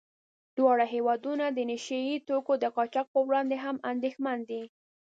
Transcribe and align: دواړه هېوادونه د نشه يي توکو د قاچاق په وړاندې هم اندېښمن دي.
دواړه 0.57 0.85
هېوادونه 0.93 1.45
د 1.49 1.59
نشه 1.69 1.99
يي 2.07 2.15
توکو 2.27 2.53
د 2.59 2.65
قاچاق 2.75 3.07
په 3.13 3.19
وړاندې 3.27 3.55
هم 3.65 3.75
اندېښمن 3.91 4.37
دي. 4.49 4.63